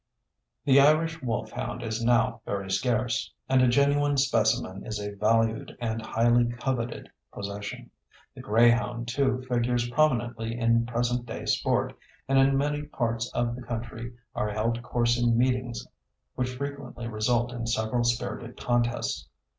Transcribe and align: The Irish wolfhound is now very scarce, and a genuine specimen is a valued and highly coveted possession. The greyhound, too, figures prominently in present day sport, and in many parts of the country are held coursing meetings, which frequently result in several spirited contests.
The 0.65 0.79
Irish 0.81 1.21
wolfhound 1.21 1.83
is 1.83 2.03
now 2.03 2.41
very 2.43 2.71
scarce, 2.71 3.31
and 3.47 3.61
a 3.61 3.67
genuine 3.67 4.17
specimen 4.17 4.83
is 4.83 4.99
a 4.99 5.13
valued 5.13 5.77
and 5.79 6.01
highly 6.03 6.45
coveted 6.53 7.07
possession. 7.31 7.91
The 8.33 8.41
greyhound, 8.41 9.07
too, 9.07 9.43
figures 9.47 9.87
prominently 9.91 10.57
in 10.57 10.87
present 10.87 11.27
day 11.27 11.45
sport, 11.45 11.95
and 12.27 12.39
in 12.39 12.57
many 12.57 12.81
parts 12.81 13.31
of 13.35 13.55
the 13.55 13.61
country 13.61 14.13
are 14.33 14.49
held 14.49 14.81
coursing 14.81 15.37
meetings, 15.37 15.85
which 16.33 16.55
frequently 16.55 17.07
result 17.07 17.51
in 17.53 17.67
several 17.67 18.03
spirited 18.03 18.57
contests. 18.59 19.29